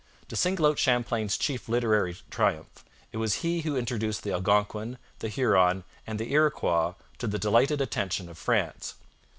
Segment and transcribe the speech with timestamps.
[0.29, 5.29] To single out Champlain's chief literary triumph, it was he who introduced the Algonquin, the
[5.29, 8.95] Huron, and the Iroquois to the delighted attention of France.